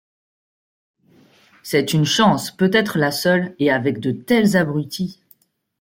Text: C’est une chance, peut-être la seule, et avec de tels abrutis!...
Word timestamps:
C’est 1.61 1.93
une 1.93 2.05
chance, 2.05 2.49
peut-être 2.49 2.97
la 2.97 3.11
seule, 3.11 3.55
et 3.59 3.69
avec 3.69 3.99
de 3.99 4.11
tels 4.11 4.57
abrutis!... 4.57 5.21